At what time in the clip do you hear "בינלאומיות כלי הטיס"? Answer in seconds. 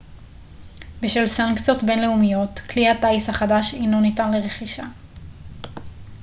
1.83-3.29